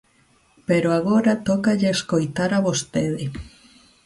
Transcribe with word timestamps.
Pero 0.67 0.89
agora 0.91 1.41
tócalle 1.47 1.89
escoitar 1.95 2.51
a 2.57 2.63
vostede. 2.67 3.25